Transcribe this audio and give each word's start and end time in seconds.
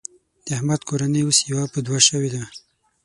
د 0.45 0.47
احمد 0.57 0.81
کورنۍ 0.89 1.21
اوس 1.25 1.39
يوه 1.51 1.65
په 1.73 1.79
دوه 1.85 1.99
شوېده. 2.07 2.43